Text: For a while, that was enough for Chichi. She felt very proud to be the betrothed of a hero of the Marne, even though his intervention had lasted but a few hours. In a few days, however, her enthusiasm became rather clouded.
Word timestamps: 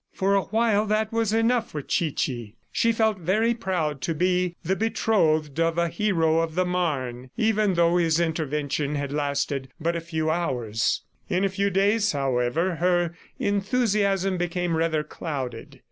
For 0.11 0.33
a 0.33 0.41
while, 0.45 0.87
that 0.87 1.13
was 1.13 1.31
enough 1.31 1.69
for 1.69 1.83
Chichi. 1.83 2.55
She 2.71 2.91
felt 2.91 3.19
very 3.19 3.53
proud 3.53 4.01
to 4.01 4.15
be 4.15 4.55
the 4.65 4.75
betrothed 4.75 5.59
of 5.59 5.77
a 5.77 5.89
hero 5.89 6.39
of 6.39 6.55
the 6.55 6.65
Marne, 6.65 7.29
even 7.37 7.75
though 7.75 7.97
his 7.97 8.19
intervention 8.19 8.95
had 8.95 9.11
lasted 9.13 9.67
but 9.79 9.95
a 9.95 10.01
few 10.01 10.31
hours. 10.31 11.03
In 11.29 11.45
a 11.45 11.49
few 11.49 11.69
days, 11.69 12.13
however, 12.13 12.77
her 12.77 13.13
enthusiasm 13.37 14.37
became 14.39 14.75
rather 14.75 15.03
clouded. 15.03 15.79